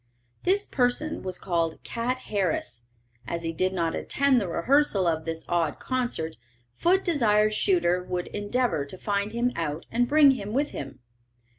This 0.45 0.65
person 0.65 1.21
was 1.21 1.37
called 1.37 1.77
'Cat 1.83 2.17
Harris.' 2.33 2.87
As 3.27 3.43
he 3.43 3.53
did 3.53 3.71
not 3.71 3.93
attend 3.93 4.41
the 4.41 4.47
rehearsal 4.47 5.05
of 5.05 5.25
this 5.25 5.45
odd 5.47 5.77
concert, 5.79 6.37
Foote 6.73 7.03
desired 7.03 7.53
Shuter 7.53 8.01
would 8.01 8.25
endeavour 8.29 8.83
to 8.83 8.97
find 8.97 9.31
him 9.31 9.51
out 9.55 9.85
and 9.91 10.09
bring 10.09 10.31
him 10.31 10.53
with 10.53 10.71
him. 10.71 11.01